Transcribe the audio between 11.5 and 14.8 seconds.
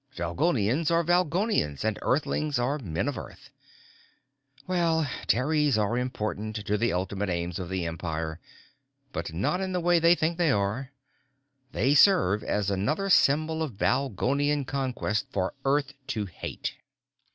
They serve as another symbol of Valgolian